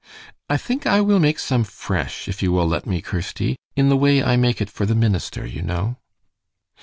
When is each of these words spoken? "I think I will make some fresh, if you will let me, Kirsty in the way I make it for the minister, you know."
"I 0.49 0.57
think 0.57 0.87
I 0.87 0.99
will 0.99 1.19
make 1.19 1.37
some 1.37 1.63
fresh, 1.63 2.27
if 2.27 2.41
you 2.41 2.51
will 2.51 2.65
let 2.67 2.87
me, 2.87 3.03
Kirsty 3.03 3.57
in 3.75 3.89
the 3.89 3.95
way 3.95 4.23
I 4.23 4.35
make 4.35 4.59
it 4.59 4.71
for 4.71 4.87
the 4.87 4.95
minister, 4.95 5.45
you 5.45 5.61
know." 5.61 5.97